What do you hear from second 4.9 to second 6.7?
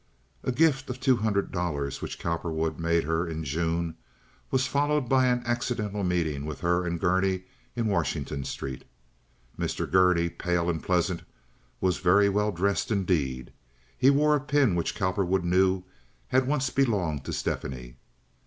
by an accidental meeting with